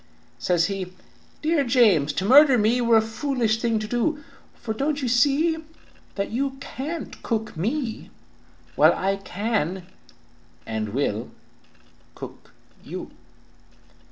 [0.39, 0.93] "Says he,
[1.43, 4.23] 'Dear James, to murder me Were a foolish thing to do,
[4.55, 5.57] For don't you see
[6.15, 8.09] that you can't cook me,
[8.75, 9.85] While I can
[10.65, 11.29] and will
[12.15, 12.51] cook
[12.83, 13.11] you!'